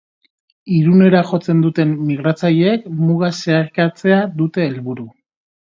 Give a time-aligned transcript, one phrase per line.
[0.77, 5.09] Irunera jotzen duten migratzaileek muga zeharkatzea dute helburu.